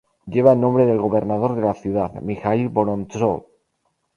[0.25, 3.43] Lleva el nombre del gobernador de la ciudad Mijaíl Vorontsov.